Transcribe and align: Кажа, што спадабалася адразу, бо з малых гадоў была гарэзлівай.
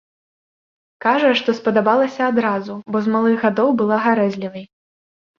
Кажа, 1.05 1.27
што 1.41 1.49
спадабалася 1.59 2.29
адразу, 2.33 2.77
бо 2.95 3.01
з 3.07 3.13
малых 3.17 3.35
гадоў 3.43 3.69
была 3.83 3.97
гарэзлівай. 4.07 4.65